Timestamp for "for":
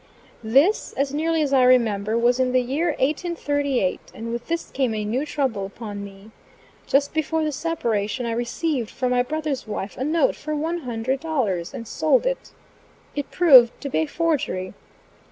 10.35-10.55